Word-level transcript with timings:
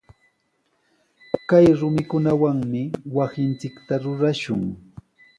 Kay 1.49 1.67
rumikunawami 1.79 2.83
wasinchikta 3.15 3.93
rurashun. 4.03 4.61